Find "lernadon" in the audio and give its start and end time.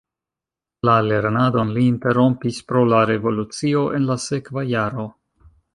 1.07-1.75